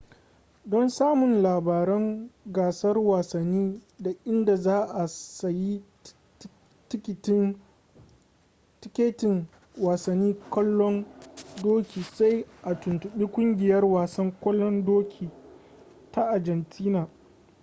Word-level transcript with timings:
don 0.65 0.87
samun 0.89 1.41
labaran 1.41 2.29
gasar 2.45 2.97
wasanni 2.99 3.81
da 3.99 4.11
inda 4.25 4.55
za 4.55 4.85
a 4.95 5.07
sayi 5.07 5.83
tikitin 8.79 9.47
wasanni 9.81 10.33
kwallon 10.49 11.05
doki 11.63 12.01
sai 12.03 12.45
a 12.63 12.75
tuntubi 12.79 13.25
kungiyar 13.27 13.85
wasan 13.85 14.31
kwallon 14.31 14.85
doki 14.85 15.29
ta 16.11 16.21
argentina 16.29 17.07